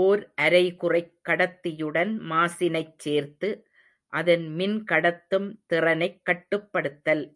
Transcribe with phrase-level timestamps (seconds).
[0.00, 3.50] ஓர் அரைகுறைக் கடத்தியுடன் மாசினைச் சேர்த்து,
[4.12, 7.24] அதன் மின்கடத்தும் திறனைக் கட்டுப்படுத்தல்.